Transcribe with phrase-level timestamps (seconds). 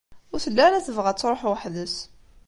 [0.33, 1.95] Ur telli ara tebɣa ad tṛuḥ weḥd-s.